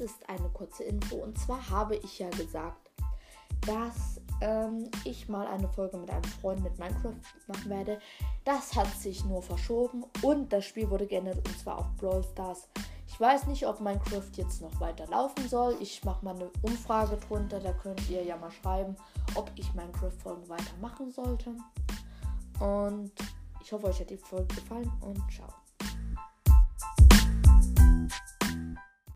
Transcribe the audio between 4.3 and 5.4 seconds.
ähm, ich